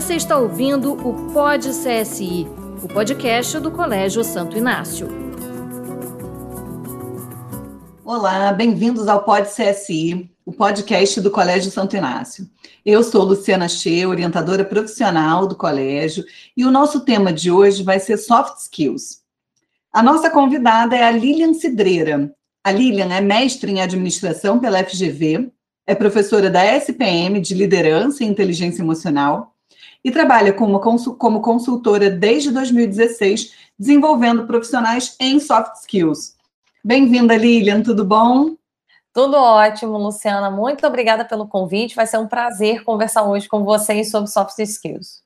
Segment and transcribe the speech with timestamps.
[0.00, 2.46] Você está ouvindo o Pod CSI,
[2.82, 5.06] o podcast do Colégio Santo Inácio.
[8.02, 12.48] Olá, bem-vindos ao Pod CSI, o podcast do Colégio Santo Inácio.
[12.82, 16.24] Eu sou Luciana Che, orientadora profissional do colégio,
[16.56, 19.20] e o nosso tema de hoje vai ser soft skills.
[19.92, 22.34] A nossa convidada é a Lilian Cidreira.
[22.64, 25.52] A Lilian é mestre em administração pela FGV,
[25.86, 29.54] é professora da SPM de liderança e inteligência emocional
[30.04, 30.80] e trabalha como,
[31.16, 36.36] como consultora desde 2016, desenvolvendo profissionais em soft skills.
[36.82, 38.56] Bem-vinda, Lilian, tudo bom?
[39.12, 40.50] Tudo ótimo, Luciana.
[40.50, 41.96] Muito obrigada pelo convite.
[41.96, 45.22] Vai ser um prazer conversar hoje com vocês sobre soft skills.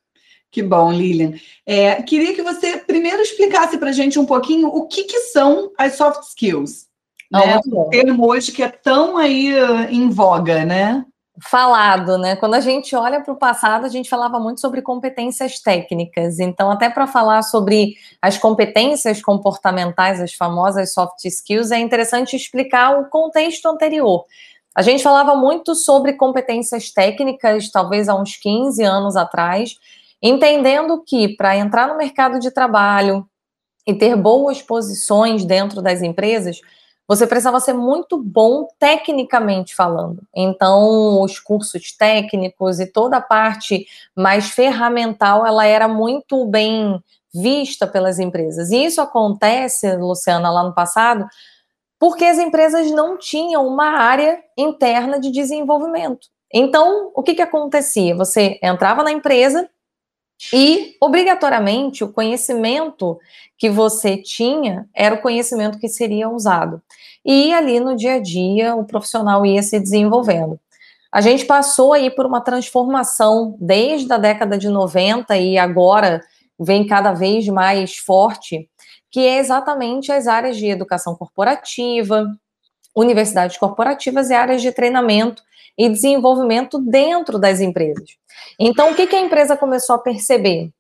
[0.50, 1.34] Que bom, Lilian.
[1.66, 5.70] É, queria que você primeiro explicasse para a gente um pouquinho o que, que são
[5.77, 6.86] as soft skills.
[7.30, 7.61] Né?
[7.66, 11.05] O termo hoje que é tão aí uh, em voga, né?
[11.41, 12.36] Falado, né?
[12.36, 16.39] Quando a gente olha para o passado, a gente falava muito sobre competências técnicas.
[16.39, 23.00] Então, até para falar sobre as competências comportamentais, as famosas soft skills, é interessante explicar
[23.00, 24.25] o contexto anterior.
[24.75, 29.77] A gente falava muito sobre competências técnicas, talvez há uns 15 anos atrás,
[30.22, 33.27] entendendo que para entrar no mercado de trabalho
[33.87, 36.61] e ter boas posições dentro das empresas,
[37.06, 40.22] você precisava ser muito bom tecnicamente falando.
[40.34, 47.86] Então, os cursos técnicos e toda a parte mais ferramental, ela era muito bem vista
[47.86, 48.70] pelas empresas.
[48.70, 51.27] E isso acontece, Luciana, lá no passado,
[51.98, 56.28] porque as empresas não tinham uma área interna de desenvolvimento.
[56.52, 58.14] Então, o que, que acontecia?
[58.14, 59.69] Você entrava na empresa
[60.53, 63.19] e, obrigatoriamente, o conhecimento
[63.56, 66.83] que você tinha era o conhecimento que seria usado.
[67.25, 70.59] E ali no dia a dia, o profissional ia se desenvolvendo.
[71.11, 76.21] A gente passou aí por uma transformação desde a década de 90 e agora
[76.59, 78.69] vem cada vez mais forte,
[79.11, 82.26] que é exatamente as áreas de educação corporativa,
[82.94, 85.43] universidades corporativas e áreas de treinamento
[85.77, 88.11] e desenvolvimento dentro das empresas.
[88.59, 90.71] Então, o que, que a empresa começou a perceber?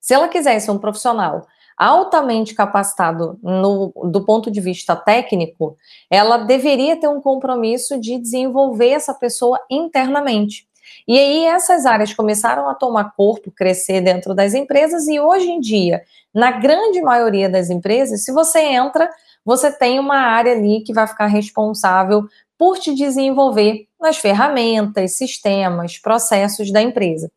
[0.00, 1.46] Se ela quisesse um profissional
[1.76, 5.76] altamente capacitado no, do ponto de vista técnico,
[6.08, 10.68] ela deveria ter um compromisso de desenvolver essa pessoa internamente.
[11.08, 15.60] E aí essas áreas começaram a tomar corpo, crescer dentro das empresas, e hoje em
[15.60, 16.02] dia,
[16.32, 19.10] na grande maioria das empresas, se você entra,
[19.44, 22.26] você tem uma área ali que vai ficar responsável
[22.58, 27.30] por te desenvolver nas ferramentas, sistemas, processos da empresa.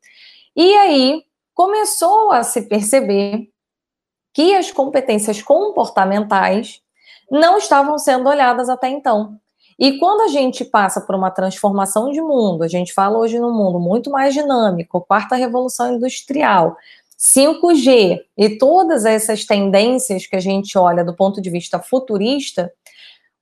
[0.55, 1.23] E aí
[1.53, 3.50] começou a se perceber
[4.33, 6.81] que as competências comportamentais
[7.29, 9.39] não estavam sendo olhadas até então.
[9.79, 13.53] E quando a gente passa por uma transformação de mundo, a gente fala hoje num
[13.53, 16.75] mundo muito mais dinâmico, quarta revolução industrial,
[17.17, 22.72] 5G e todas essas tendências que a gente olha do ponto de vista futurista,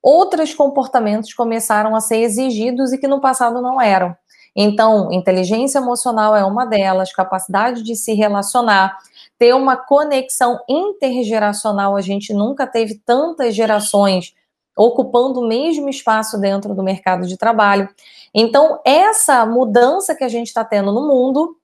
[0.06, 4.16] outros comportamentos começaram a ser exigidos e que no passado não eram.
[4.56, 8.96] Então, inteligência emocional é uma delas, capacidade de se relacionar,
[9.40, 11.98] ter uma conexão intergeracional.
[11.98, 14.36] A gente nunca teve tantas gerações
[14.78, 17.90] ocupando o mesmo espaço dentro do mercado de trabalho.
[18.32, 21.58] Então, essa mudança que a gente está tendo no mundo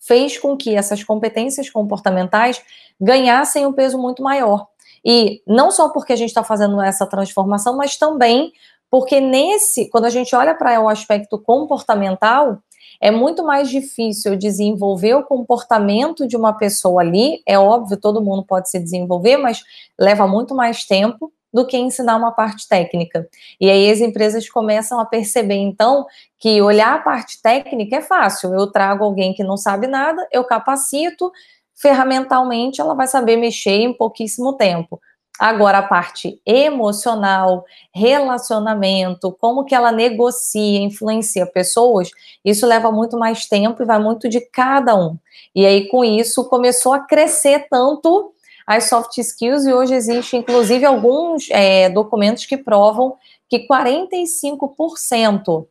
[0.00, 2.60] fez com que essas competências comportamentais
[3.00, 4.69] ganhassem um peso muito maior.
[5.04, 8.52] E não só porque a gente está fazendo essa transformação, mas também
[8.90, 12.58] porque nesse, quando a gente olha para o aspecto comportamental,
[13.00, 17.40] é muito mais difícil desenvolver o comportamento de uma pessoa ali.
[17.46, 19.62] É óbvio, todo mundo pode se desenvolver, mas
[19.98, 23.28] leva muito mais tempo do que ensinar uma parte técnica.
[23.60, 26.06] E aí as empresas começam a perceber, então,
[26.38, 28.54] que olhar a parte técnica é fácil.
[28.54, 31.32] Eu trago alguém que não sabe nada, eu capacito,
[31.80, 35.00] ferramentalmente ela vai saber mexer em pouquíssimo tempo.
[35.38, 37.64] Agora, a parte emocional,
[37.94, 42.10] relacionamento, como que ela negocia, influencia pessoas,
[42.44, 45.16] isso leva muito mais tempo e vai muito de cada um.
[45.54, 48.34] E aí, com isso, começou a crescer tanto
[48.66, 53.16] as soft skills, e hoje existe, inclusive, alguns é, documentos que provam
[53.48, 55.66] que 45%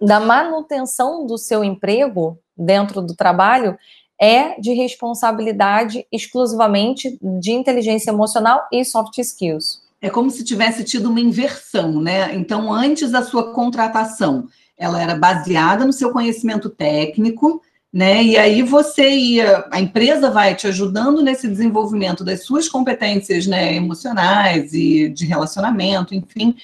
[0.00, 3.78] da manutenção do seu emprego dentro do trabalho
[4.22, 9.82] é de responsabilidade exclusivamente de inteligência emocional e soft skills.
[10.00, 12.32] É como se tivesse tido uma inversão, né?
[12.36, 14.46] Então, antes da sua contratação,
[14.78, 17.60] ela era baseada no seu conhecimento técnico,
[17.92, 18.22] né?
[18.22, 23.74] E aí você ia, a empresa vai te ajudando nesse desenvolvimento das suas competências, né,
[23.74, 26.54] emocionais e de relacionamento, enfim.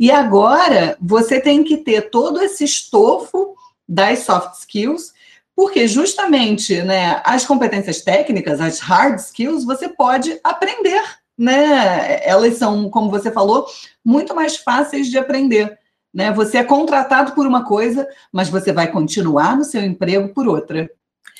[0.00, 3.54] E agora você tem que ter todo esse estofo
[3.88, 5.13] das soft skills
[5.56, 11.02] Porque justamente, né, as competências técnicas, as hard skills, você pode aprender,
[11.38, 12.20] né?
[12.28, 13.66] Elas são, como você falou,
[14.04, 15.78] muito mais fáceis de aprender.
[16.12, 16.32] Né?
[16.32, 20.88] Você é contratado por uma coisa, mas você vai continuar no seu emprego por outra.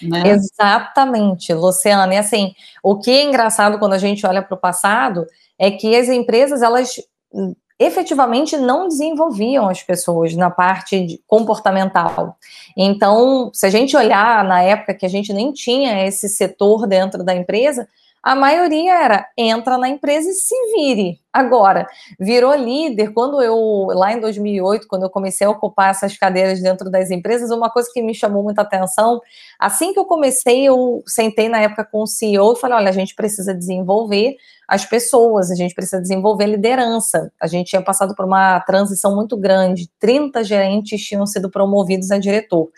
[0.03, 0.31] Né?
[0.31, 2.13] Exatamente, Luciana.
[2.15, 5.27] E assim, o que é engraçado quando a gente olha para o passado
[5.59, 6.97] é que as empresas, elas
[7.79, 12.37] efetivamente não desenvolviam as pessoas na parte comportamental.
[12.77, 17.25] Então, se a gente olhar na época que a gente nem tinha esse setor dentro
[17.25, 17.89] da empresa,
[18.25, 21.21] a maioria era entra na empresa e se vire.
[21.31, 21.87] Agora,
[22.19, 23.13] virou líder.
[23.13, 23.55] Quando eu,
[23.91, 27.91] lá em 2008, quando eu comecei a ocupar essas cadeiras dentro das empresas, uma coisa
[27.93, 29.21] que me chamou muita atenção,
[29.59, 32.93] assim que eu comecei, eu sentei na época com o CEO e falei: olha, a
[32.93, 34.37] gente precisa desenvolver
[34.67, 37.31] as pessoas, a gente precisa desenvolver liderança.
[37.39, 42.17] A gente tinha passado por uma transição muito grande, 30 gerentes tinham sido promovidos a
[42.17, 42.71] diretor.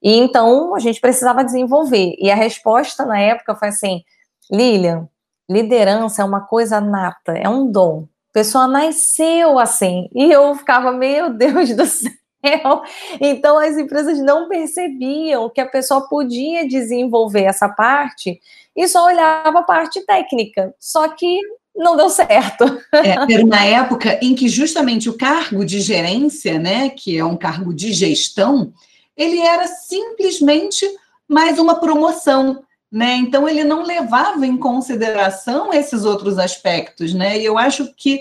[0.00, 2.14] E então a gente precisava desenvolver.
[2.16, 4.04] E a resposta na época foi assim:
[4.50, 5.08] Lilian,
[5.48, 8.08] liderança é uma coisa nata, é um dom.
[8.30, 10.08] A pessoa nasceu assim.
[10.14, 12.82] E eu ficava, meu Deus do céu.
[13.20, 18.40] Então as empresas não percebiam que a pessoa podia desenvolver essa parte
[18.76, 20.74] e só olhava a parte técnica.
[20.78, 21.38] Só que
[21.74, 22.64] não deu certo.
[22.92, 27.36] É, era uma época em que justamente o cargo de gerência, né, que é um
[27.36, 28.72] cargo de gestão,
[29.16, 30.86] ele era simplesmente
[31.28, 32.62] mais uma promoção.
[32.94, 33.16] Né?
[33.16, 37.36] Então ele não levava em consideração esses outros aspectos, né?
[37.36, 38.20] E eu acho que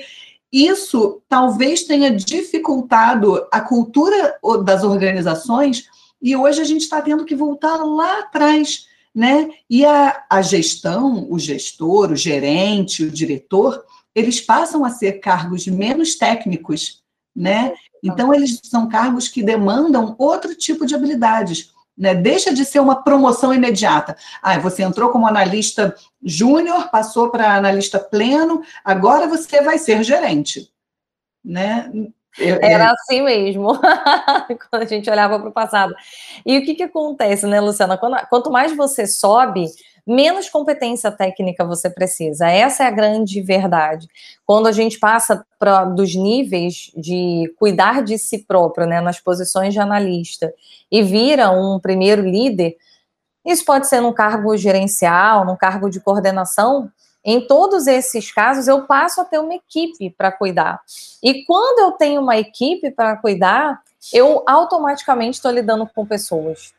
[0.51, 4.35] isso talvez tenha dificultado a cultura
[4.65, 5.87] das organizações,
[6.19, 9.51] e hoje a gente está tendo que voltar lá atrás, né?
[9.69, 13.85] E a, a gestão, o gestor, o gerente, o diretor,
[14.15, 17.03] eles passam a ser cargos menos técnicos,
[17.35, 17.75] né?
[18.01, 21.72] Então, eles são cargos que demandam outro tipo de habilidades.
[21.97, 22.15] Né?
[22.15, 24.15] Deixa de ser uma promoção imediata.
[24.41, 30.71] Ah, você entrou como analista júnior, passou para analista pleno, agora você vai ser gerente.
[31.43, 31.91] Né?
[32.37, 32.93] Eu, Era eu...
[32.93, 33.77] assim mesmo,
[34.69, 35.93] quando a gente olhava para o passado.
[36.45, 37.97] E o que, que acontece, né, Luciana?
[37.97, 39.67] Quando, quanto mais você sobe,
[40.05, 42.49] menos competência técnica você precisa.
[42.49, 44.07] Essa é a grande verdade.
[44.45, 49.73] Quando a gente passa pra, dos níveis de cuidar de si próprio, né, nas posições
[49.73, 50.53] de analista,
[50.91, 52.75] e vira um primeiro líder,
[53.45, 56.89] isso pode ser num cargo gerencial, num cargo de coordenação.
[57.25, 60.81] Em todos esses casos, eu passo a ter uma equipe para cuidar.
[61.21, 63.81] E quando eu tenho uma equipe para cuidar,
[64.13, 66.73] eu automaticamente estou lidando com pessoas.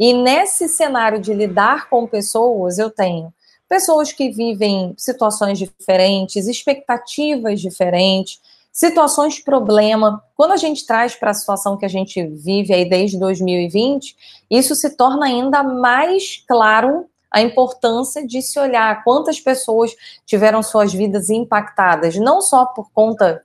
[0.00, 3.30] E nesse cenário de lidar com pessoas, eu tenho
[3.68, 8.40] pessoas que vivem situações diferentes, expectativas diferentes,
[8.72, 10.24] situações de problema.
[10.34, 14.16] Quando a gente traz para a situação que a gente vive aí desde 2020,
[14.50, 19.94] isso se torna ainda mais claro a importância de se olhar quantas pessoas
[20.24, 23.44] tiveram suas vidas impactadas, não só por conta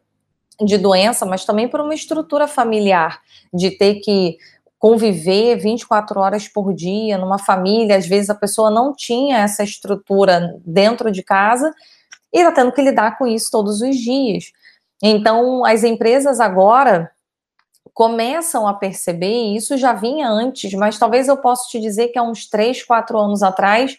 [0.63, 3.21] de doença, mas também por uma estrutura familiar,
[3.53, 4.37] de ter que
[4.85, 10.59] conviver 24 horas por dia numa família, às vezes a pessoa não tinha essa estrutura
[10.63, 11.73] dentro de casa
[12.31, 14.51] e está tendo que lidar com isso todos os dias.
[15.01, 17.09] Então, as empresas agora
[17.95, 22.21] começam a perceber, isso já vinha antes, mas talvez eu possa te dizer que há
[22.21, 23.97] uns 3, 4 anos atrás,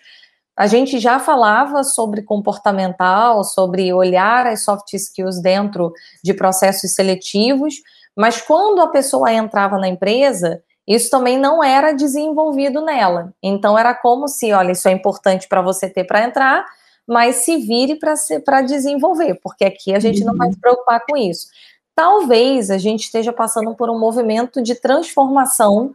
[0.57, 7.75] a gente já falava sobre comportamental, sobre olhar as soft skills dentro de processos seletivos,
[8.16, 13.33] mas quando a pessoa entrava na empresa, isso também não era desenvolvido nela.
[13.43, 16.64] Então era como se, olha, isso é importante para você ter para entrar,
[17.07, 20.28] mas se vire para desenvolver, porque aqui a gente uhum.
[20.28, 21.49] não vai se preocupar com isso.
[21.95, 25.95] Talvez a gente esteja passando por um movimento de transformação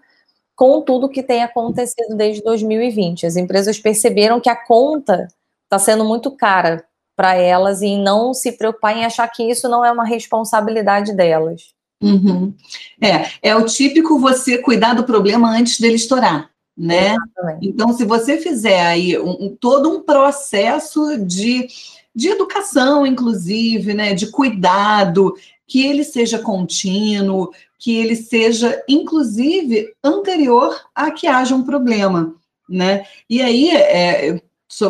[0.56, 3.26] com tudo que tem acontecido desde 2020.
[3.26, 5.28] As empresas perceberam que a conta
[5.64, 6.84] está sendo muito cara
[7.16, 11.74] para elas e não se preocupar em achar que isso não é uma responsabilidade delas.
[12.02, 12.54] Uhum.
[13.00, 17.16] É, é o típico você cuidar do problema antes dele estourar, né?
[17.16, 17.68] Exatamente.
[17.68, 21.68] Então, se você fizer aí um, um, todo um processo de,
[22.16, 25.36] de educação, inclusive, né, de cuidado,
[25.68, 32.36] que ele seja contínuo, que ele seja, inclusive, anterior a que haja um problema,
[32.68, 33.06] né?
[33.30, 34.42] E aí, é,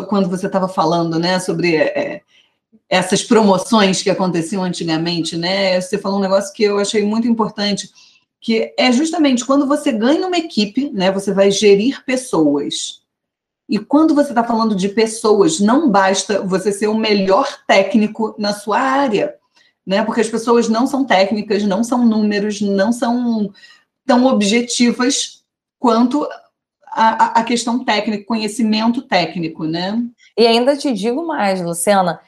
[0.08, 2.22] quando você estava falando, né, sobre é,
[2.92, 5.80] essas promoções que aconteciam antigamente, né?
[5.80, 7.90] Você falou um negócio que eu achei muito importante,
[8.38, 11.10] que é justamente quando você ganha uma equipe, né?
[11.10, 13.00] Você vai gerir pessoas.
[13.66, 18.52] E quando você está falando de pessoas, não basta você ser o melhor técnico na
[18.52, 19.36] sua área,
[19.86, 20.04] né?
[20.04, 23.50] Porque as pessoas não são técnicas, não são números, não são
[24.04, 25.44] tão objetivas
[25.78, 26.28] quanto
[26.88, 29.98] a, a questão técnica, conhecimento técnico, né?
[30.36, 32.20] E ainda te digo mais, Luciana,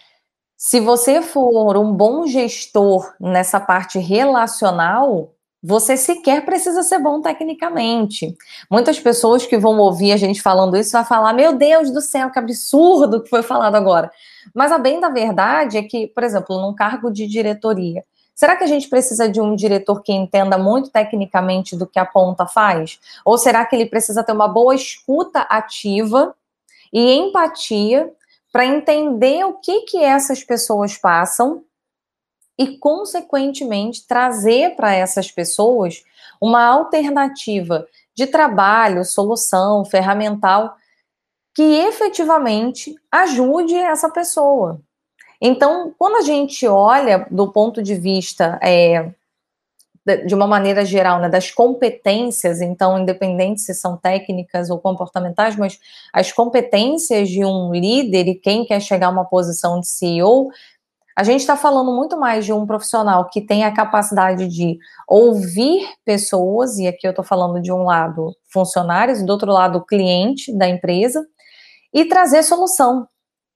[0.67, 8.35] se você for um bom gestor nessa parte relacional, você sequer precisa ser bom tecnicamente.
[8.71, 12.31] Muitas pessoas que vão ouvir a gente falando isso vão falar: Meu Deus do céu,
[12.31, 14.11] que absurdo que foi falado agora.
[14.55, 18.03] Mas a bem da verdade é que, por exemplo, num cargo de diretoria,
[18.35, 22.07] será que a gente precisa de um diretor que entenda muito tecnicamente do que a
[22.07, 22.99] ponta faz?
[23.23, 26.35] Ou será que ele precisa ter uma boa escuta ativa
[26.91, 28.11] e empatia
[28.55, 31.65] para entender o que, que essas pessoas passam
[32.57, 36.05] e, consequentemente, trazer para essas pessoas
[36.41, 37.85] uma alternativa
[38.15, 40.77] de trabalho, solução, ferramental
[41.53, 44.81] que efetivamente ajude essa pessoa.
[45.41, 49.13] Então, quando a gente olha do ponto de vista é,
[50.27, 55.79] de uma maneira geral, né, das competências, então, independente se são técnicas ou comportamentais, mas
[56.13, 60.51] as competências de um líder e quem quer chegar a uma posição de CEO
[61.17, 64.77] a gente está falando muito mais de um profissional que tem a capacidade de
[65.09, 70.53] ouvir pessoas, e aqui eu estou falando de um lado funcionários, do outro lado cliente
[70.57, 71.25] da empresa,
[71.93, 73.07] e trazer solução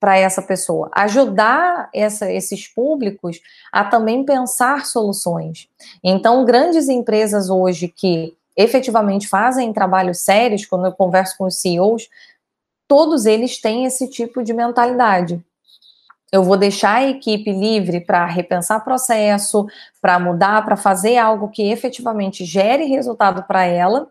[0.00, 3.40] para essa pessoa, ajudar essa, esses públicos
[3.72, 5.68] a também pensar soluções.
[6.02, 12.08] Então, grandes empresas hoje que efetivamente fazem trabalhos sérios, quando eu converso com os CEOs,
[12.86, 15.42] todos eles têm esse tipo de mentalidade
[16.30, 19.66] eu vou deixar a equipe livre para repensar processo,
[20.00, 24.10] para mudar, para fazer algo que efetivamente gere resultado para ela.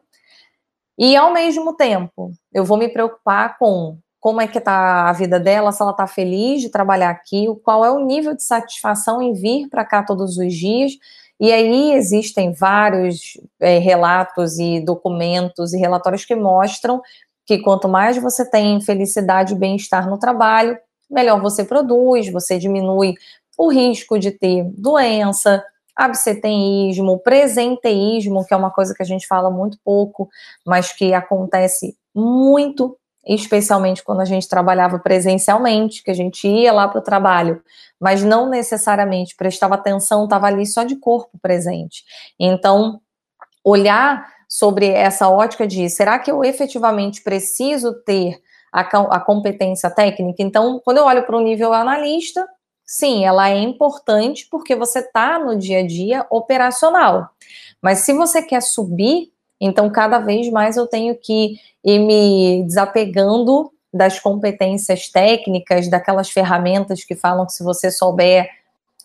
[0.98, 5.40] E ao mesmo tempo, eu vou me preocupar com como é que está a vida
[5.40, 9.34] dela, se ela está feliz de trabalhar aqui, qual é o nível de satisfação em
[9.34, 10.94] vir para cá todos os dias.
[11.40, 17.02] E aí existem vários é, relatos e documentos e relatórios que mostram
[17.46, 20.78] que quanto mais você tem felicidade e bem-estar no trabalho,
[21.10, 23.14] melhor você produz, você diminui
[23.58, 25.64] o risco de ter doença,
[25.96, 30.30] absenteísmo, presenteísmo, que é uma coisa que a gente fala muito pouco,
[30.66, 36.88] mas que acontece muito, especialmente quando a gente trabalhava presencialmente, que a gente ia lá
[36.88, 37.62] para o trabalho,
[38.00, 42.04] mas não necessariamente prestava atenção, estava ali só de corpo presente.
[42.40, 43.02] Então,
[43.64, 48.42] olhar sobre essa ótica de será que eu efetivamente preciso ter
[48.72, 50.42] a, a competência técnica.
[50.42, 52.48] Então, quando eu olho para o nível analista,
[52.86, 57.30] sim, ela é importante porque você está no dia a dia operacional.
[57.82, 63.72] Mas se você quer subir, então cada vez mais eu tenho que ir me desapegando
[63.94, 68.50] das competências técnicas, daquelas ferramentas que falam que se você souber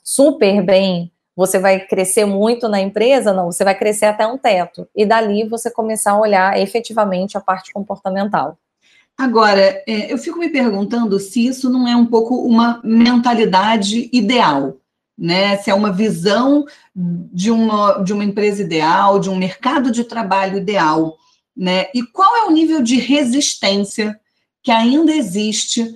[0.02, 4.86] super bem, você vai crescer muito na empresa, não, você vai crescer até um teto.
[4.94, 8.58] E dali você começar a olhar efetivamente a parte comportamental.
[9.16, 14.74] Agora, é, eu fico me perguntando se isso não é um pouco uma mentalidade ideal,
[15.16, 15.56] né?
[15.58, 16.64] Se é uma visão
[16.94, 21.16] de uma, de uma empresa ideal, de um mercado de trabalho ideal,
[21.56, 21.86] né?
[21.94, 24.18] E qual é o nível de resistência
[24.62, 25.94] que ainda existe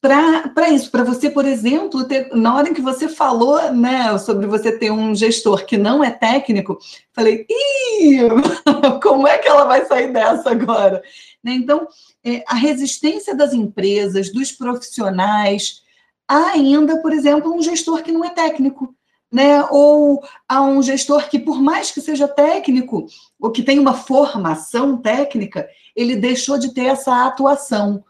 [0.00, 4.46] para isso, para você, por exemplo, ter, na hora em que você falou né, sobre
[4.46, 6.78] você ter um gestor que não é técnico,
[7.12, 8.20] falei, ih,
[9.02, 11.02] como é que ela vai sair dessa agora?
[11.42, 11.52] Né?
[11.52, 11.88] Então,
[12.24, 15.82] é, a resistência das empresas, dos profissionais,
[16.28, 18.94] há ainda, por exemplo, um gestor que não é técnico.
[19.32, 19.62] Né?
[19.70, 23.06] Ou há um gestor que, por mais que seja técnico,
[23.40, 28.04] ou que tenha uma formação técnica, ele deixou de ter essa atuação.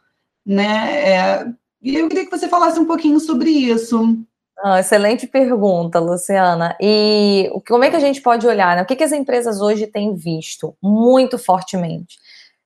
[0.45, 1.11] Né?
[1.11, 1.47] É,
[1.83, 4.19] e eu queria que você falasse um pouquinho sobre isso.
[4.61, 6.77] Ah, excelente pergunta, Luciana.
[6.81, 8.77] E como é que a gente pode olhar?
[8.77, 8.83] Né?
[8.83, 12.19] O que, que as empresas hoje têm visto muito fortemente?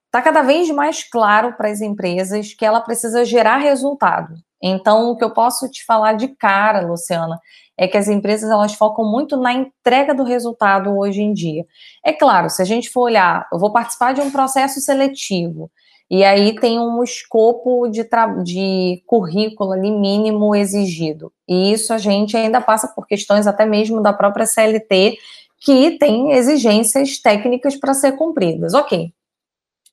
[0.07, 4.35] Está cada vez mais claro para as empresas que ela precisa gerar resultado.
[4.63, 7.41] Então, o que eu posso te falar de cara, Luciana,
[7.77, 11.65] é que as empresas elas focam muito na entrega do resultado hoje em dia.
[12.05, 15.71] É claro, se a gente for olhar, eu vou participar de um processo seletivo.
[16.11, 18.07] E aí tem um escopo de,
[18.45, 21.33] de currículo ali mínimo exigido.
[21.49, 25.17] E isso a gente ainda passa por questões até mesmo da própria CLT,
[25.59, 28.75] que tem exigências técnicas para ser cumpridas.
[28.75, 29.13] Ok.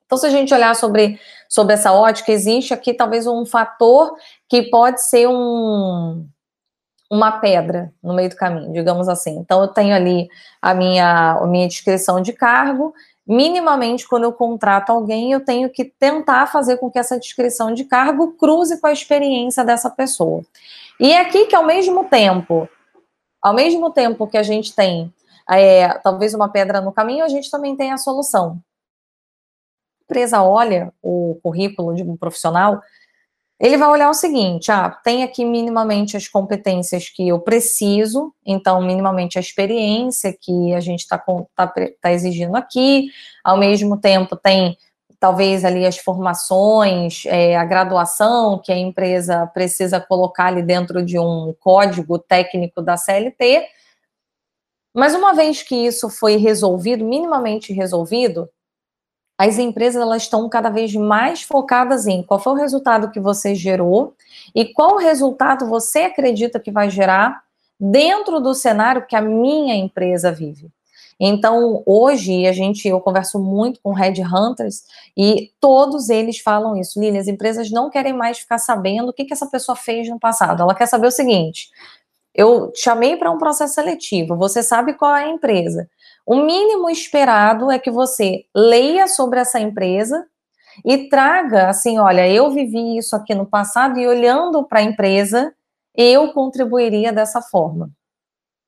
[0.09, 4.15] Então, se a gente olhar sobre, sobre essa ótica, existe aqui talvez um fator
[4.47, 6.27] que pode ser um,
[7.11, 9.37] uma pedra no meio do caminho, digamos assim.
[9.37, 10.27] Então, eu tenho ali
[10.59, 12.91] a minha, a minha descrição de cargo,
[13.27, 17.83] minimamente, quando eu contrato alguém, eu tenho que tentar fazer com que essa descrição de
[17.83, 20.41] cargo cruze com a experiência dessa pessoa.
[20.99, 22.67] E é aqui que, ao mesmo tempo,
[23.39, 25.13] ao mesmo tempo que a gente tem
[25.47, 28.59] é, talvez uma pedra no caminho, a gente também tem a solução.
[30.09, 32.81] Empresa olha o currículo de um profissional,
[33.59, 38.81] ele vai olhar o seguinte: ah, tem aqui minimamente as competências que eu preciso, então,
[38.81, 41.23] minimamente a experiência que a gente está
[41.55, 43.09] tá, tá exigindo aqui,
[43.43, 44.75] ao mesmo tempo tem
[45.19, 51.19] talvez ali as formações, é, a graduação que a empresa precisa colocar ali dentro de
[51.19, 53.67] um código técnico da CLT.
[54.95, 58.49] Mas uma vez que isso foi resolvido, minimamente resolvido,
[59.39, 63.55] as empresas elas estão cada vez mais focadas em qual foi o resultado que você
[63.55, 64.13] gerou
[64.53, 67.41] e qual resultado você acredita que vai gerar
[67.79, 70.69] dentro do cenário que a minha empresa vive.
[71.17, 74.83] Então, hoje, a gente, eu converso muito com headhunters
[75.15, 76.99] e todos eles falam isso.
[76.99, 80.19] Lili, as empresas não querem mais ficar sabendo o que, que essa pessoa fez no
[80.19, 80.63] passado.
[80.63, 81.69] Ela quer saber o seguinte:
[82.35, 85.89] eu chamei para um processo seletivo, você sabe qual é a empresa.
[86.29, 90.27] O mínimo esperado é que você leia sobre essa empresa
[90.85, 95.51] e traga assim, olha, eu vivi isso aqui no passado e olhando para a empresa,
[95.95, 97.89] eu contribuiria dessa forma.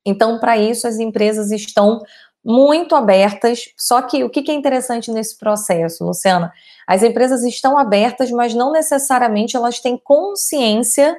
[0.03, 2.01] Então, para isso, as empresas estão
[2.43, 3.65] muito abertas.
[3.77, 6.51] Só que o que é interessante nesse processo, Luciana?
[6.87, 11.15] As empresas estão abertas, mas não necessariamente elas têm consciência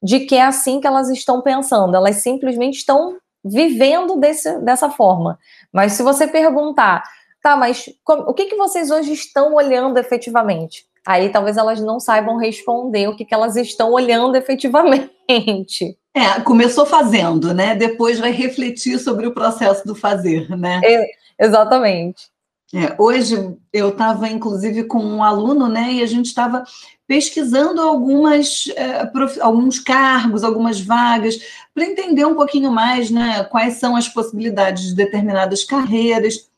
[0.00, 1.96] de que é assim que elas estão pensando.
[1.96, 5.38] Elas simplesmente estão vivendo desse, dessa forma.
[5.72, 7.02] Mas se você perguntar,
[7.42, 10.84] tá, mas como, o que, que vocês hoje estão olhando efetivamente?
[11.06, 15.10] Aí talvez elas não saibam responder o que, que elas estão olhando efetivamente.
[16.12, 17.76] É, começou fazendo, né?
[17.76, 20.80] Depois vai refletir sobre o processo do fazer, né?
[20.82, 21.06] É,
[21.38, 22.24] exatamente.
[22.72, 25.94] É, hoje eu estava, inclusive, com um aluno, né?
[25.94, 26.64] E a gente estava
[27.06, 29.40] pesquisando algumas, é, prof...
[29.40, 31.40] alguns cargos, algumas vagas,
[31.74, 33.42] para entender um pouquinho mais, né?
[33.44, 36.48] Quais são as possibilidades de determinadas carreiras.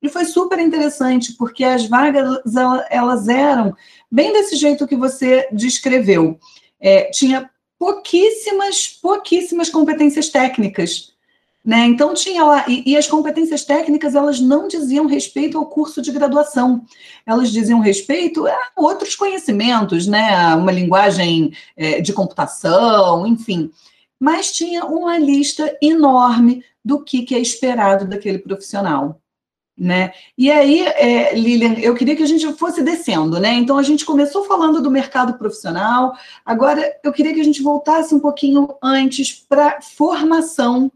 [0.00, 2.40] E foi super interessante, porque as vagas
[2.88, 3.74] elas eram
[4.10, 6.38] bem desse jeito que você descreveu.
[6.78, 11.15] É, tinha pouquíssimas, pouquíssimas competências técnicas.
[11.66, 11.84] Né?
[11.86, 16.12] Então tinha lá, e, e, as competências técnicas elas não diziam respeito ao curso de
[16.12, 16.84] graduação,
[17.26, 20.54] elas diziam respeito a outros conhecimentos, né?
[20.54, 23.68] Uma linguagem é, de computação, enfim.
[24.20, 29.20] Mas tinha uma lista enorme do que, que é esperado daquele profissional.
[29.76, 30.12] Né?
[30.38, 33.54] E aí, é, Lilian, eu queria que a gente fosse descendo, né?
[33.54, 38.14] Então a gente começou falando do mercado profissional, agora eu queria que a gente voltasse
[38.14, 40.90] um pouquinho antes para formação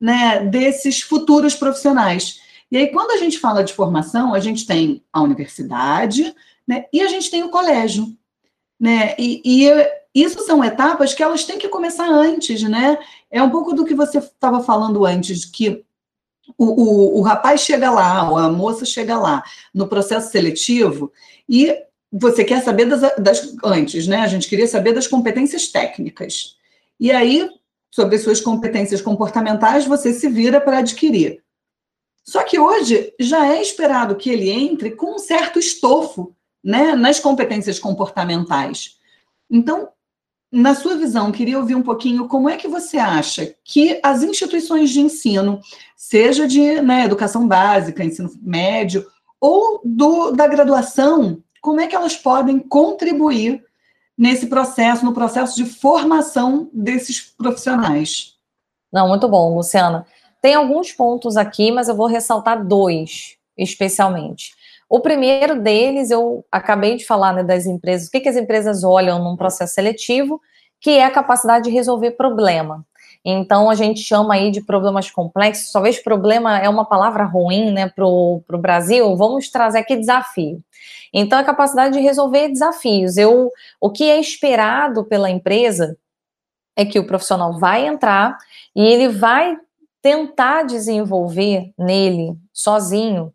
[0.00, 2.40] né, desses futuros profissionais.
[2.70, 6.34] E aí, quando a gente fala de formação, a gente tem a universidade
[6.66, 8.06] né, e a gente tem o colégio.
[8.78, 9.14] Né?
[9.18, 9.70] E, e
[10.14, 12.98] isso são etapas que elas têm que começar antes, né?
[13.30, 15.84] É um pouco do que você estava falando antes, que
[16.56, 19.42] o, o, o rapaz chega lá, ou a moça chega lá
[19.74, 21.12] no processo seletivo
[21.48, 21.76] e
[22.10, 24.20] você quer saber das, das, antes, né?
[24.20, 26.56] A gente queria saber das competências técnicas.
[26.98, 27.48] E aí,
[27.90, 31.42] sobre suas competências comportamentais, você se vira para adquirir.
[32.24, 37.18] Só que hoje já é esperado que ele entre com um certo estofo, né, nas
[37.18, 38.98] competências comportamentais.
[39.50, 39.88] Então,
[40.50, 44.90] na sua visão, queria ouvir um pouquinho como é que você acha que as instituições
[44.90, 45.60] de ensino,
[45.96, 49.06] seja de né, educação básica, ensino médio,
[49.40, 53.64] ou do, da graduação, como é que elas podem contribuir
[54.18, 58.34] nesse processo, no processo de formação desses profissionais?
[58.92, 60.04] Não, muito bom, Luciana.
[60.42, 64.52] Tem alguns pontos aqui, mas eu vou ressaltar dois, especialmente.
[64.88, 68.82] O primeiro deles, eu acabei de falar né, das empresas, o que, que as empresas
[68.82, 70.40] olham num processo seletivo,
[70.80, 72.84] que é a capacidade de resolver problema.
[73.24, 77.88] Então, a gente chama aí de problemas complexos, talvez problema é uma palavra ruim né,
[77.88, 80.62] para o Brasil, vamos trazer aqui desafio.
[81.12, 83.16] Então, a capacidade de resolver desafios.
[83.16, 83.50] Eu,
[83.80, 85.96] o que é esperado pela empresa
[86.76, 88.38] é que o profissional vai entrar
[88.74, 89.56] e ele vai
[90.00, 93.32] tentar desenvolver nele, sozinho,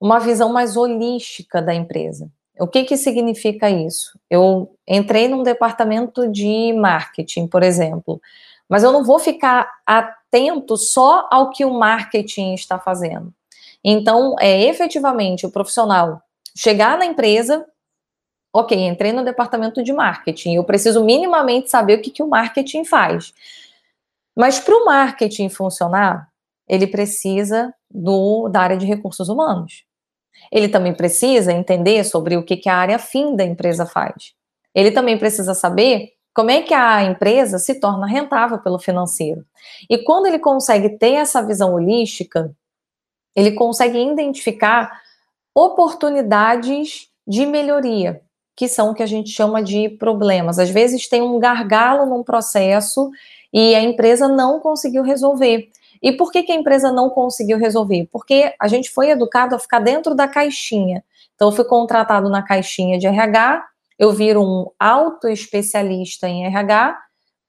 [0.00, 2.30] uma visão mais holística da empresa.
[2.58, 4.18] O que, que significa isso?
[4.30, 8.20] Eu entrei num departamento de marketing, por exemplo,
[8.68, 13.32] mas eu não vou ficar atento só ao que o marketing está fazendo.
[13.82, 16.22] Então, é efetivamente o profissional
[16.56, 17.66] chegar na empresa,
[18.52, 22.84] ok, entrei no departamento de marketing, eu preciso minimamente saber o que, que o marketing
[22.84, 23.34] faz.
[24.36, 26.28] Mas para o marketing funcionar,
[26.66, 29.84] ele precisa do, da área de recursos humanos.
[30.50, 34.34] Ele também precisa entender sobre o que, que a área fim da empresa faz.
[34.74, 39.44] Ele também precisa saber como é que a empresa se torna rentável pelo financeiro.
[39.88, 42.54] E quando ele consegue ter essa visão holística,
[43.36, 45.00] ele consegue identificar
[45.54, 48.20] oportunidades de melhoria,
[48.56, 50.58] que são o que a gente chama de problemas.
[50.58, 53.10] Às vezes tem um gargalo num processo
[53.52, 55.70] e a empresa não conseguiu resolver.
[56.02, 58.08] E por que, que a empresa não conseguiu resolver?
[58.12, 61.02] Porque a gente foi educado a ficar dentro da caixinha.
[61.34, 63.64] Então, eu fui contratado na caixinha de RH,
[63.98, 66.98] eu viro um auto especialista em RH,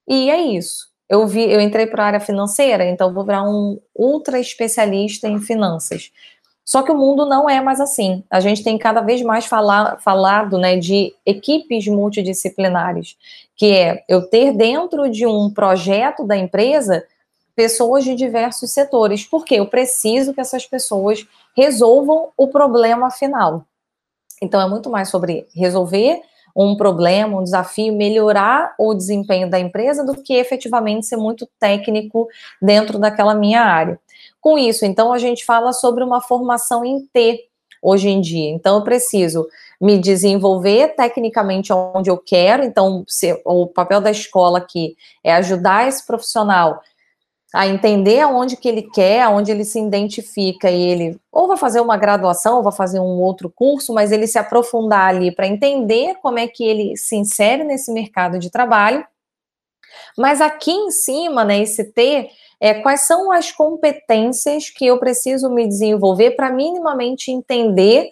[0.08, 0.88] e é isso.
[1.08, 5.40] Eu, vi, eu entrei para a área financeira, então vou virar um ultra especialista em
[5.40, 6.12] finanças.
[6.64, 8.24] Só que o mundo não é mais assim.
[8.30, 13.16] A gente tem cada vez mais falar, falado né, de equipes multidisciplinares,
[13.56, 17.06] que é eu ter dentro de um projeto da empresa
[17.56, 23.64] pessoas de diversos setores, porque eu preciso que essas pessoas resolvam o problema final.
[24.42, 26.22] Então, é muito mais sobre resolver
[26.56, 32.28] um problema, um desafio, melhorar o desempenho da empresa do que efetivamente ser muito técnico
[32.62, 34.00] dentro daquela minha área.
[34.40, 37.46] Com isso, então, a gente fala sobre uma formação em T
[37.82, 38.50] hoje em dia.
[38.50, 39.46] Então, eu preciso
[39.82, 42.64] me desenvolver tecnicamente onde eu quero.
[42.64, 46.82] Então, se, o papel da escola aqui é ajudar esse profissional
[47.54, 51.80] a entender aonde que ele quer, aonde ele se identifica e ele ou vai fazer
[51.80, 56.16] uma graduação, ou vai fazer um outro curso, mas ele se aprofundar ali para entender
[56.22, 59.06] como é que ele se insere nesse mercado de trabalho.
[60.18, 62.30] Mas aqui em cima, né, esse T,
[62.60, 68.10] é, quais são as competências que eu preciso me desenvolver para minimamente entender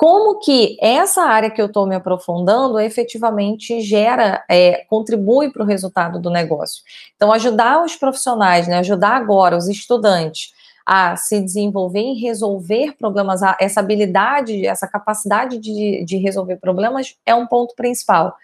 [0.00, 5.66] como que essa área que eu estou me aprofundando efetivamente gera, é, contribui para o
[5.66, 6.82] resultado do negócio.
[7.14, 10.54] Então, ajudar os profissionais, né, ajudar agora os estudantes
[10.86, 17.34] a se desenvolver e resolver problemas, essa habilidade, essa capacidade de, de resolver problemas é
[17.34, 18.34] um ponto principal.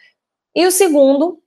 [0.55, 1.39] E o segundo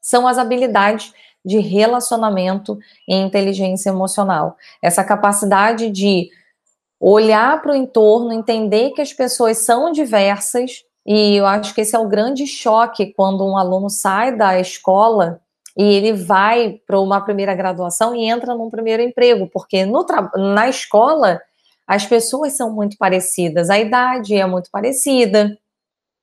[0.00, 1.12] são as habilidades
[1.44, 4.56] de relacionamento e inteligência emocional.
[4.80, 6.30] Essa capacidade de
[7.00, 11.94] olhar para o entorno, entender que as pessoas são diversas, e eu acho que esse
[11.94, 15.40] é o grande choque quando um aluno sai da escola
[15.76, 20.04] e ele vai para uma primeira graduação e entra num primeiro emprego, porque no
[20.34, 21.40] na escola
[21.86, 25.56] as pessoas são muito parecidas, a idade é muito parecida,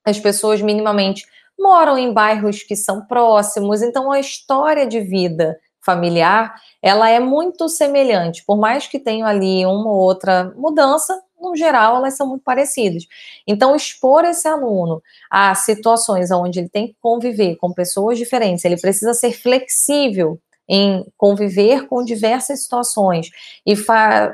[0.04, 1.26] as pessoas minimamente
[1.58, 7.68] moram em bairros que são próximos, então a história de vida familiar, ela é muito
[7.68, 12.44] semelhante, por mais que tenha ali uma ou outra mudança, no geral elas são muito
[12.44, 13.04] parecidas.
[13.46, 18.80] Então, expor esse aluno a situações onde ele tem que conviver com pessoas diferentes, ele
[18.80, 23.30] precisa ser flexível em conviver com diversas situações
[23.66, 23.74] e,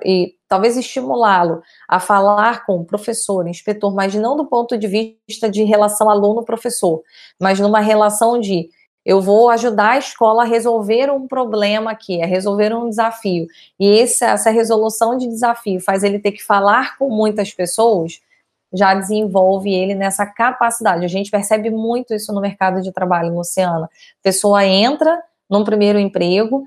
[0.05, 5.49] e talvez estimulá-lo a falar com o professor, inspetor, mas não do ponto de vista
[5.49, 7.01] de relação aluno-professor,
[7.39, 8.69] mas numa relação de
[9.09, 13.47] eu vou ajudar a escola a resolver um problema aqui, a resolver um desafio.
[13.79, 18.21] E esse, essa resolução de desafio faz ele ter que falar com muitas pessoas,
[18.71, 21.03] já desenvolve ele nessa capacidade.
[21.03, 23.85] A gente percebe muito isso no mercado de trabalho, Luciana.
[23.85, 23.89] A
[24.21, 25.19] pessoa entra
[25.49, 26.63] num primeiro emprego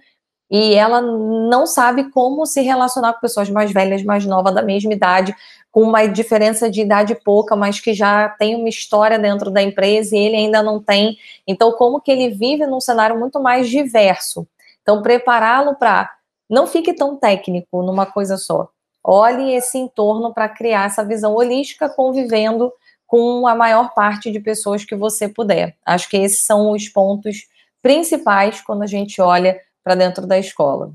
[0.51, 4.93] e ela não sabe como se relacionar com pessoas mais velhas, mais novas, da mesma
[4.93, 5.33] idade,
[5.73, 10.15] com uma diferença de idade pouca, mas que já tem uma história dentro da empresa
[10.15, 11.17] e ele ainda não tem.
[11.47, 14.47] Então, como que ele vive num cenário muito mais diverso?
[14.83, 16.11] Então, prepará-lo para
[16.49, 18.69] não fique tão técnico numa coisa só.
[19.03, 22.71] Olhe esse entorno para criar essa visão holística, convivendo
[23.07, 25.75] com a maior parte de pessoas que você puder.
[25.85, 27.47] Acho que esses são os pontos
[27.81, 30.93] principais quando a gente olha para dentro da escola.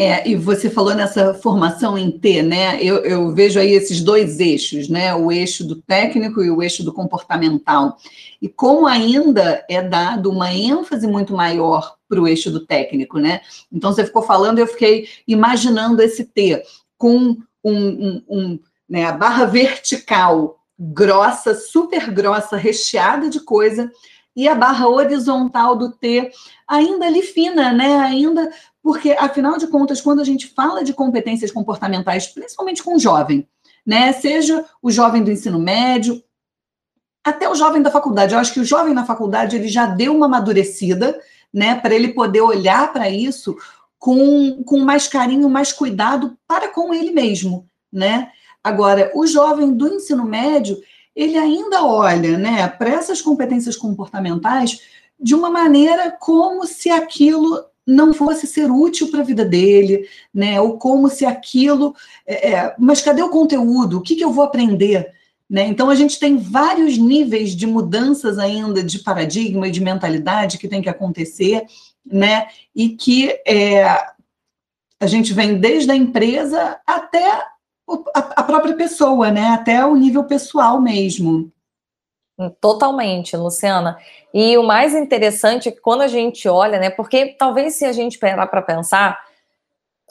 [0.00, 2.80] É, e você falou nessa formação em T, né?
[2.80, 5.12] Eu, eu, vejo aí esses dois eixos, né?
[5.12, 7.96] O eixo do técnico e o eixo do comportamental.
[8.40, 13.40] E como ainda é dado uma ênfase muito maior para o eixo do técnico, né?
[13.72, 16.62] Então você ficou falando, eu fiquei imaginando esse T
[16.96, 18.58] com um, um, um
[18.88, 23.90] né, a barra vertical grossa, super grossa, recheada de coisa,
[24.36, 26.30] e a barra horizontal do T
[26.68, 27.96] ainda ali fina, né?
[27.96, 28.48] Ainda
[28.88, 33.46] porque, afinal de contas, quando a gente fala de competências comportamentais, principalmente com o jovem,
[33.84, 34.14] né?
[34.14, 36.24] Seja o jovem do ensino médio,
[37.22, 38.32] até o jovem da faculdade.
[38.32, 41.20] Eu acho que o jovem na faculdade ele já deu uma amadurecida,
[41.52, 41.74] né?
[41.74, 43.58] Para ele poder olhar para isso
[43.98, 48.30] com, com mais carinho, mais cuidado para com ele mesmo, né?
[48.64, 50.78] Agora, o jovem do ensino médio,
[51.14, 54.80] ele ainda olha, né, para essas competências comportamentais
[55.20, 60.60] de uma maneira como se aquilo não fosse ser útil para a vida dele, né?
[60.60, 61.96] Ou como se aquilo.
[62.26, 63.96] É, é, mas cadê o conteúdo?
[63.96, 65.10] O que, que eu vou aprender?
[65.48, 65.66] Né?
[65.66, 70.68] Então, a gente tem vários níveis de mudanças ainda de paradigma e de mentalidade que
[70.68, 71.64] tem que acontecer,
[72.04, 72.48] né?
[72.76, 73.84] E que é,
[75.00, 77.42] a gente vem desde a empresa até
[78.14, 79.46] a, própria pessoa, né?
[79.46, 81.50] Até o nível pessoal mesmo.
[82.60, 83.98] Totalmente, Luciana.
[84.32, 86.90] E o mais interessante é que quando a gente olha, né?
[86.90, 89.18] Porque talvez se a gente parar para pensar,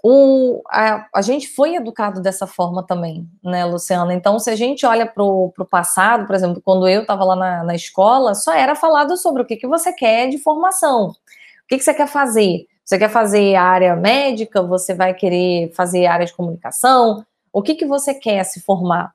[0.04, 4.14] o, a, a, gente foi educado dessa forma também, né, Luciana?
[4.14, 7.64] Então, se a gente olha para o passado, por exemplo, quando eu estava lá na,
[7.64, 11.78] na, escola, só era falado sobre o que, que você quer de formação, o que,
[11.78, 12.68] que você quer fazer.
[12.86, 14.64] Você quer fazer área médica?
[14.64, 17.26] Você vai querer fazer área de comunicação?
[17.52, 19.14] O que, que você quer se formar?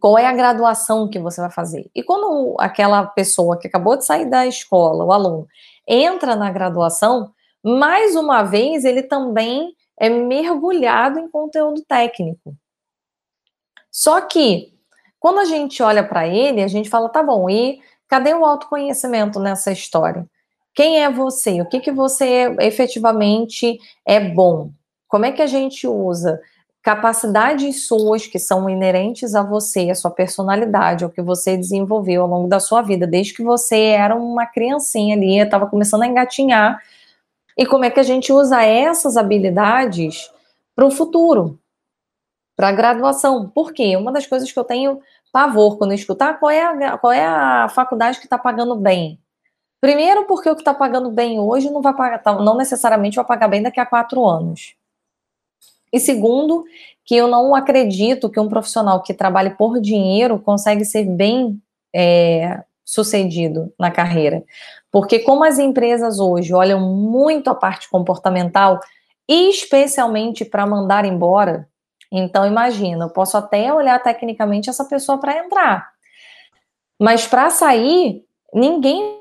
[0.00, 1.90] Qual é a graduação que você vai fazer?
[1.94, 5.46] E quando aquela pessoa que acabou de sair da escola, o aluno,
[5.86, 7.32] entra na graduação,
[7.62, 12.54] mais uma vez ele também é mergulhado em conteúdo técnico.
[13.90, 14.72] Só que,
[15.18, 19.40] quando a gente olha para ele, a gente fala, tá bom, e cadê o autoconhecimento
[19.40, 20.28] nessa história?
[20.74, 21.60] Quem é você?
[21.60, 24.70] O que, que você efetivamente é bom?
[25.08, 26.40] Como é que a gente usa
[26.82, 32.28] capacidades suas que são inerentes a você, a sua personalidade, o que você desenvolveu ao
[32.28, 36.80] longo da sua vida, desde que você era uma criancinha ali, estava começando a engatinhar,
[37.56, 40.30] e como é que a gente usa essas habilidades
[40.74, 41.58] para o futuro,
[42.56, 43.48] para a graduação.
[43.48, 43.96] Por quê?
[43.96, 45.00] Uma das coisas que eu tenho
[45.32, 49.20] pavor quando escutar, qual é a, qual é a faculdade que está pagando bem?
[49.80, 53.48] Primeiro, porque o que está pagando bem hoje não vai pagar, não necessariamente vai pagar
[53.48, 54.77] bem daqui a quatro anos.
[55.92, 56.64] E segundo,
[57.04, 61.60] que eu não acredito que um profissional que trabalhe por dinheiro consegue ser bem
[61.94, 64.42] é, sucedido na carreira.
[64.90, 68.80] Porque como as empresas hoje olham muito a parte comportamental,
[69.28, 71.68] especialmente para mandar embora,
[72.10, 75.90] então imagina, eu posso até olhar tecnicamente essa pessoa para entrar.
[76.98, 79.18] Mas para sair, ninguém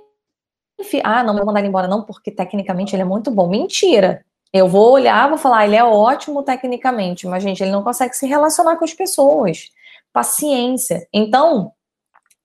[1.03, 3.47] ah, não vou mandar ele embora não, porque tecnicamente ele é muito bom.
[3.47, 4.23] Mentira.
[4.53, 8.25] Eu vou olhar, vou falar, ele é ótimo tecnicamente, mas, gente, ele não consegue se
[8.25, 9.69] relacionar com as pessoas.
[10.13, 11.07] Paciência.
[11.13, 11.71] Então,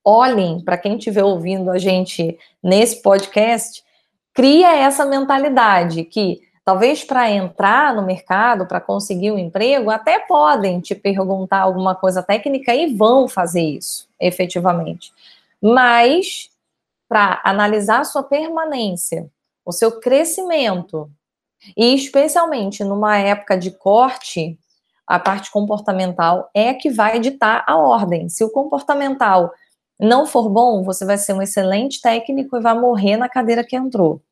[0.04, 3.82] olhem para quem estiver ouvindo a gente nesse podcast,
[4.34, 10.80] cria essa mentalidade que talvez para entrar no mercado, para conseguir um emprego, até podem
[10.80, 15.12] te perguntar alguma coisa técnica e vão fazer isso, efetivamente.
[15.60, 16.50] Mas
[17.08, 19.28] para analisar a sua permanência,
[19.64, 21.10] o seu crescimento,
[21.76, 24.58] e especialmente numa época de corte,
[25.06, 28.28] a parte comportamental é que vai ditar a ordem.
[28.28, 29.52] Se o comportamental
[29.98, 33.76] não for bom, você vai ser um excelente técnico e vai morrer na cadeira que
[33.76, 34.22] entrou.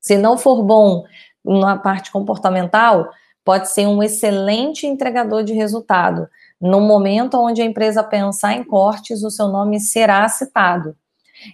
[0.00, 1.04] Se não for bom
[1.44, 3.10] na parte comportamental,
[3.44, 6.28] pode ser um excelente entregador de resultado.
[6.60, 10.96] No momento onde a empresa pensar em cortes, o seu nome será citado.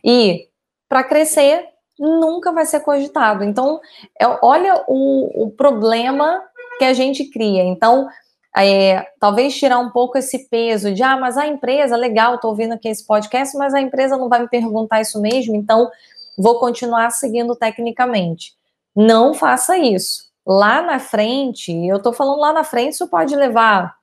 [0.05, 0.49] E
[0.89, 1.72] para crescer,
[2.03, 3.45] nunca vai ser cogitado.
[3.45, 3.81] Então,
[4.21, 6.43] é, olha o, o problema
[6.79, 7.63] que a gente cria.
[7.63, 8.09] Então,
[8.57, 12.73] é, talvez tirar um pouco esse peso de, ah, mas a empresa, legal, estou ouvindo
[12.73, 15.89] aqui esse podcast, mas a empresa não vai me perguntar isso mesmo, então
[16.37, 18.55] vou continuar seguindo tecnicamente.
[18.95, 20.31] Não faça isso.
[20.45, 23.95] Lá na frente, eu estou falando lá na frente, isso pode levar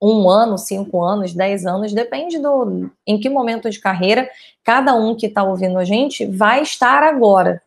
[0.00, 4.28] um ano, cinco anos, dez anos, depende do em que momento de carreira
[4.62, 7.62] cada um que está ouvindo a gente vai estar agora.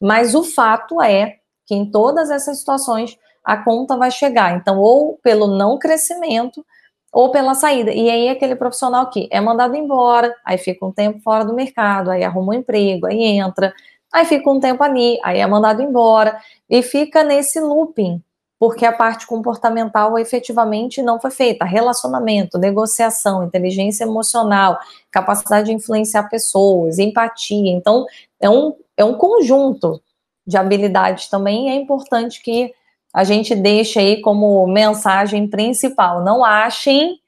[0.00, 1.36] Mas o fato é
[1.66, 4.56] que em todas essas situações a conta vai chegar.
[4.56, 6.64] Então, ou pelo não crescimento,
[7.12, 7.92] ou pela saída.
[7.92, 12.10] E aí aquele profissional que é mandado embora, aí fica um tempo fora do mercado,
[12.10, 13.72] aí arruma um emprego, aí entra,
[14.12, 18.22] aí fica um tempo ali, aí é mandado embora, e fica nesse looping
[18.58, 21.64] porque a parte comportamental efetivamente não foi feita.
[21.64, 24.78] Relacionamento, negociação, inteligência emocional,
[25.10, 27.70] capacidade de influenciar pessoas, empatia.
[27.70, 28.06] Então,
[28.40, 30.00] é um, é um conjunto
[30.46, 31.70] de habilidades também.
[31.70, 32.72] É importante que
[33.12, 36.22] a gente deixe aí como mensagem principal.
[36.24, 37.18] Não achem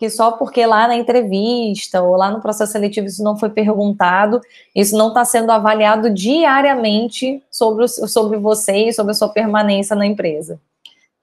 [0.00, 4.40] que só porque lá na entrevista ou lá no processo seletivo isso não foi perguntado,
[4.74, 9.94] isso não está sendo avaliado diariamente sobre, o, sobre você e sobre a sua permanência
[9.94, 10.58] na empresa.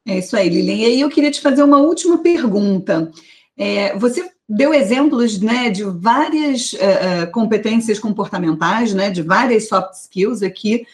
[0.08, 0.76] É isso aí, Lilian.
[0.76, 3.12] E aí eu queria te fazer uma última pergunta.
[3.58, 10.44] É, você deu exemplos né, de várias uh, competências comportamentais, né, de várias soft skills
[10.44, 10.86] aqui,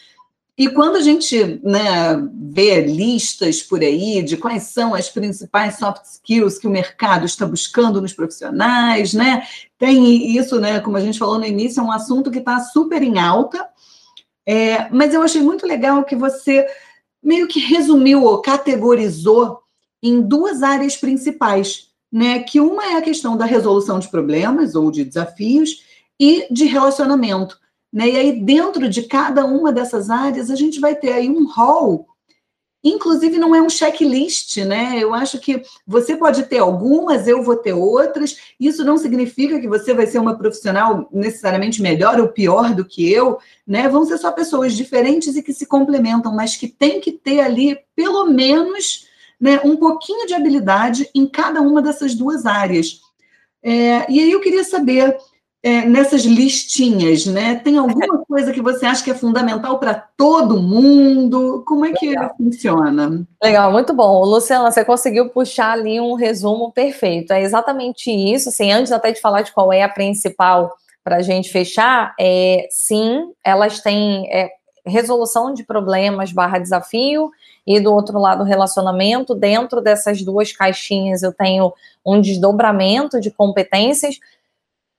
[0.56, 6.04] e quando a gente né, vê listas por aí de quais são as principais soft
[6.04, 9.44] skills que o mercado está buscando nos profissionais, né?
[9.76, 10.78] Tem isso, né?
[10.78, 13.68] Como a gente falou no início, é um assunto que está super em alta.
[14.46, 16.64] É, mas eu achei muito legal que você
[17.20, 19.58] meio que resumiu ou categorizou
[20.00, 22.38] em duas áreas principais, né?
[22.44, 25.82] Que uma é a questão da resolução de problemas ou de desafios
[26.20, 27.58] e de relacionamento.
[27.94, 28.10] Né?
[28.10, 32.08] E aí, dentro de cada uma dessas áreas, a gente vai ter aí um rol
[32.84, 34.98] Inclusive, não é um checklist, né?
[34.98, 38.36] Eu acho que você pode ter algumas, eu vou ter outras.
[38.60, 43.10] Isso não significa que você vai ser uma profissional necessariamente melhor ou pior do que
[43.10, 43.88] eu, né?
[43.88, 47.78] Vão ser só pessoas diferentes e que se complementam, mas que tem que ter ali,
[47.96, 49.08] pelo menos,
[49.40, 53.00] né, um pouquinho de habilidade em cada uma dessas duas áreas.
[53.62, 55.16] É, e aí eu queria saber
[55.64, 57.54] é, nessas listinhas, né?
[57.54, 61.64] Tem alguma coisa que você acha que é fundamental para todo mundo?
[61.66, 62.34] Como é que Legal.
[62.36, 63.26] funciona?
[63.42, 64.22] Legal, muito bom.
[64.26, 67.32] Luciana, você conseguiu puxar ali um resumo perfeito.
[67.32, 68.50] É exatamente isso.
[68.50, 70.70] Assim, antes até de falar de qual é a principal
[71.02, 74.50] para a gente fechar, é, sim, elas têm é,
[74.84, 77.30] resolução de problemas barra desafio
[77.66, 79.34] e do outro lado relacionamento.
[79.34, 81.72] Dentro dessas duas caixinhas eu tenho
[82.04, 84.18] um desdobramento de competências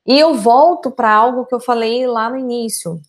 [0.05, 2.99] e eu volto para algo que eu falei lá no início.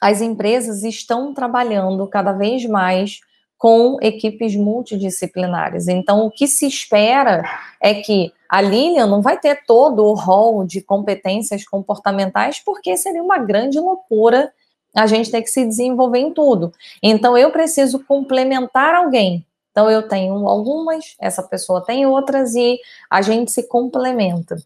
[0.00, 3.20] As empresas estão trabalhando cada vez mais
[3.58, 5.88] com equipes multidisciplinares.
[5.88, 7.44] Então, o que se espera
[7.80, 13.22] é que a Lilian não vai ter todo o rol de competências comportamentais, porque seria
[13.22, 14.52] uma grande loucura
[14.94, 16.72] a gente ter que se desenvolver em tudo.
[17.02, 19.44] Então, eu preciso complementar alguém.
[19.72, 22.78] Então, eu tenho algumas, essa pessoa tem outras, e
[23.10, 24.56] a gente se complementa.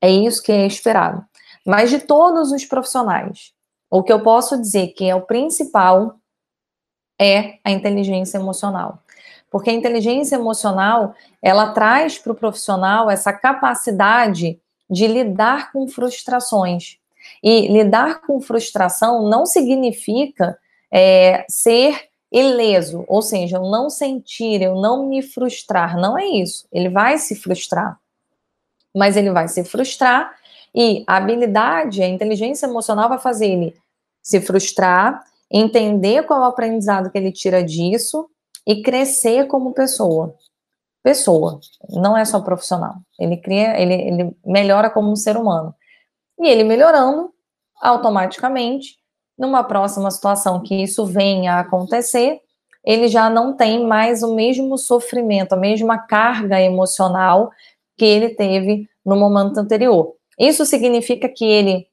[0.00, 1.24] É isso que é esperado.
[1.64, 3.52] Mas de todos os profissionais,
[3.90, 6.16] o que eu posso dizer que é o principal
[7.20, 9.02] é a inteligência emocional.
[9.50, 14.58] Porque a inteligência emocional, ela traz para o profissional essa capacidade
[14.88, 16.98] de lidar com frustrações.
[17.42, 20.58] E lidar com frustração não significa
[20.90, 25.96] é, ser ileso, ou seja, eu não sentir, eu não me frustrar.
[25.96, 26.66] Não é isso.
[26.72, 27.98] Ele vai se frustrar
[28.94, 30.34] mas ele vai se frustrar
[30.74, 33.76] e a habilidade, a inteligência emocional vai fazer ele
[34.22, 38.28] se frustrar, entender qual é o aprendizado que ele tira disso
[38.66, 40.34] e crescer como pessoa.
[41.02, 42.96] Pessoa, não é só profissional.
[43.18, 45.74] Ele cria, ele, ele melhora como um ser humano.
[46.38, 47.32] E ele melhorando,
[47.80, 48.96] automaticamente,
[49.36, 52.40] numa próxima situação que isso venha a acontecer,
[52.84, 57.50] ele já não tem mais o mesmo sofrimento, a mesma carga emocional
[58.00, 60.14] que ele teve no momento anterior.
[60.38, 61.86] Isso significa que ele,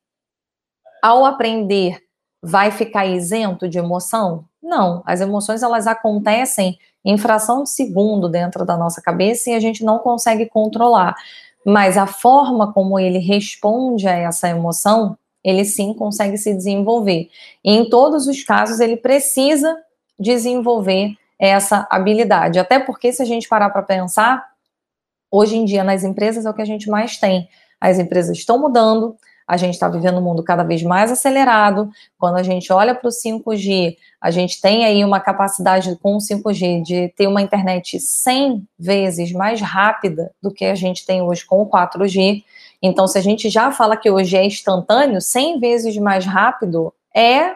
[1.04, 2.02] ao aprender,
[2.41, 4.46] vai ficar isento de emoção?
[4.63, 9.60] Não, as emoções elas acontecem em fração de segundo dentro da nossa cabeça e a
[9.60, 11.13] gente não consegue controlar.
[11.65, 17.28] Mas a forma como ele responde a essa emoção, ele sim consegue se desenvolver.
[17.65, 19.78] E em todos os casos ele precisa
[20.17, 22.60] desenvolver essa habilidade.
[22.60, 24.57] Até porque se a gente parar para pensar,
[25.31, 27.47] hoje em dia nas empresas é o que a gente mais tem.
[27.79, 29.15] As empresas estão mudando,
[29.47, 31.89] a gente está vivendo um mundo cada vez mais acelerado.
[32.17, 36.19] Quando a gente olha para o 5G, a gente tem aí uma capacidade com o
[36.19, 41.45] 5G de ter uma internet 100 vezes mais rápida do que a gente tem hoje
[41.45, 42.43] com o 4G.
[42.81, 47.55] Então, se a gente já fala que hoje é instantâneo, 100 vezes mais rápido é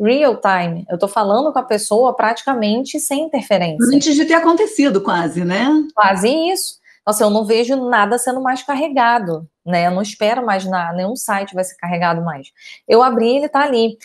[0.00, 0.84] real time.
[0.88, 3.94] Eu estou falando com a pessoa praticamente sem interferência.
[3.94, 5.68] Antes de ter acontecido, quase, né?
[5.94, 6.78] Quase isso.
[7.08, 9.86] Nossa, eu não vejo nada sendo mais carregado, né?
[9.86, 12.52] Eu não espero mais nada, nenhum site vai ser carregado mais.
[12.86, 13.96] Eu abri, ele está ali.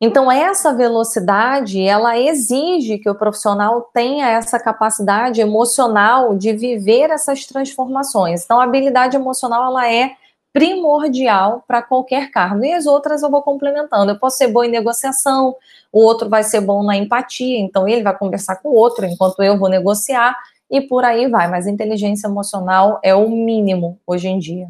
[0.00, 7.46] Então, essa velocidade, ela exige que o profissional tenha essa capacidade emocional de viver essas
[7.46, 8.42] transformações.
[8.42, 10.16] Então, a habilidade emocional, ela é
[10.52, 12.64] primordial para qualquer cargo.
[12.64, 14.10] E as outras eu vou complementando.
[14.10, 15.54] Eu posso ser bom em negociação,
[15.92, 19.40] o outro vai ser bom na empatia, então ele vai conversar com o outro enquanto
[19.44, 20.36] eu vou negociar
[20.72, 21.48] e por aí vai.
[21.48, 24.66] Mas inteligência emocional é o mínimo hoje em dia.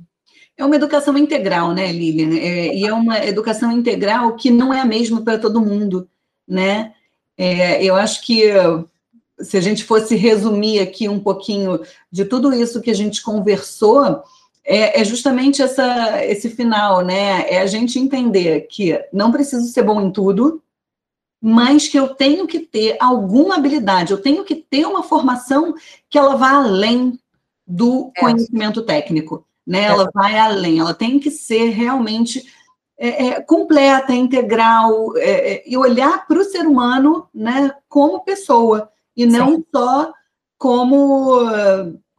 [0.58, 2.36] É uma educação integral, né, Lilian?
[2.36, 6.08] É, e é uma educação integral que não é a mesma para todo mundo,
[6.46, 6.92] né?
[7.38, 8.52] É, eu acho que
[9.40, 14.22] se a gente fosse resumir aqui um pouquinho de tudo isso que a gente conversou,
[14.64, 17.46] é, é, justamente essa, esse final, né?
[17.48, 20.62] É a gente entender que não preciso ser bom em tudo,
[21.44, 25.74] mas que eu tenho que ter alguma habilidade, eu tenho que ter uma formação
[26.08, 27.18] que ela vá além
[27.66, 28.20] do é.
[28.20, 29.80] conhecimento técnico, né?
[29.80, 29.86] É.
[29.86, 32.44] Ela vai além, ela tem que ser realmente
[32.96, 39.26] é, é completa, integral, é, e olhar para o ser humano, né, como pessoa e
[39.26, 39.64] não Sim.
[39.74, 40.12] só
[40.56, 41.40] como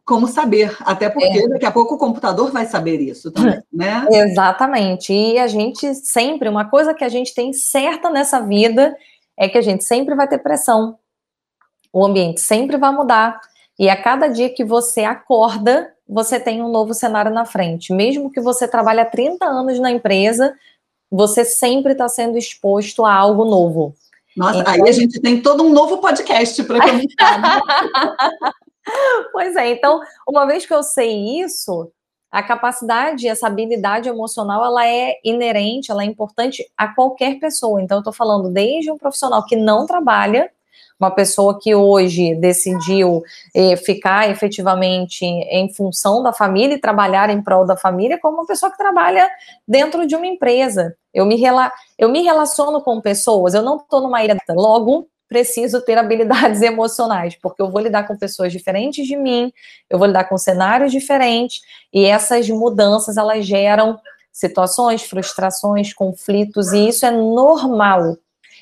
[0.06, 1.48] como saber, até porque é.
[1.48, 4.06] daqui a pouco o computador vai saber isso também, né?
[4.12, 5.14] Exatamente.
[5.14, 8.94] E a gente sempre, uma coisa que a gente tem certa nessa vida
[9.38, 10.98] é que a gente sempre vai ter pressão.
[11.92, 13.40] O ambiente sempre vai mudar.
[13.78, 17.92] E a cada dia que você acorda, você tem um novo cenário na frente.
[17.94, 20.56] Mesmo que você trabalhe há 30 anos na empresa,
[21.10, 23.96] você sempre está sendo exposto a algo novo.
[24.36, 24.74] Nossa, então...
[24.74, 27.42] aí a gente tem todo um novo podcast para comentar.
[27.42, 28.52] Né?
[29.32, 31.92] pois é, então, uma vez que eu sei isso,
[32.34, 37.80] a capacidade, essa habilidade emocional, ela é inerente, ela é importante a qualquer pessoa.
[37.80, 40.50] Então, eu estou falando desde um profissional que não trabalha,
[41.00, 43.22] uma pessoa que hoje decidiu
[43.54, 48.48] eh, ficar efetivamente em função da família e trabalhar em prol da família, como uma
[48.48, 49.30] pessoa que trabalha
[49.68, 50.96] dentro de uma empresa.
[51.14, 55.82] Eu me, rela eu me relaciono com pessoas, eu não estou numa ilha, logo preciso
[55.82, 59.52] ter habilidades emocionais, porque eu vou lidar com pessoas diferentes de mim,
[59.90, 61.62] eu vou lidar com cenários diferentes,
[61.92, 64.00] e essas mudanças elas geram
[64.32, 68.18] situações, frustrações, conflitos, e isso é normal.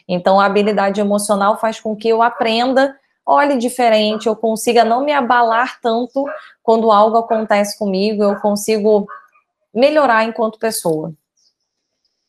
[0.07, 2.95] Então, a habilidade emocional faz com que eu aprenda,
[3.25, 6.25] olhe diferente, eu consiga não me abalar tanto
[6.61, 9.07] quando algo acontece comigo, eu consigo
[9.73, 11.13] melhorar enquanto pessoa.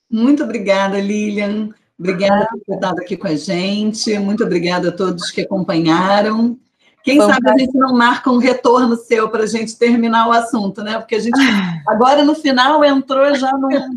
[0.08, 1.70] Muito obrigada, Lilian.
[2.02, 4.18] Obrigada por ter estado aqui com a gente.
[4.18, 6.58] Muito obrigada a todos que acompanharam.
[7.04, 10.82] Quem sabe a gente não marca um retorno seu para a gente terminar o assunto,
[10.82, 10.98] né?
[10.98, 11.38] Porque a gente
[11.86, 13.96] agora no final entrou já num,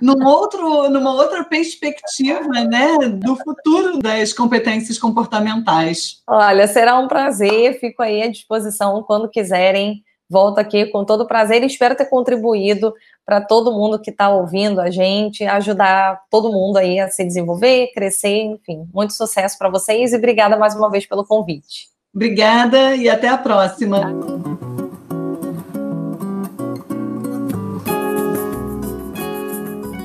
[0.00, 6.22] num outro, numa outra perspectiva, né, do futuro das competências comportamentais.
[6.26, 7.78] Olha, será um prazer.
[7.78, 10.02] Fico aí à disposição quando quiserem.
[10.32, 12.94] Volto aqui com todo prazer e espero ter contribuído
[13.26, 17.90] para todo mundo que está ouvindo a gente, ajudar todo mundo aí a se desenvolver,
[17.92, 18.88] crescer, enfim.
[18.94, 21.88] Muito sucesso para vocês e obrigada mais uma vez pelo convite.
[22.14, 24.00] Obrigada e até a próxima.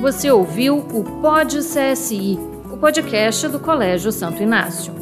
[0.02, 2.38] Você ouviu o Pod CSI,
[2.70, 4.97] o podcast do Colégio Santo Inácio.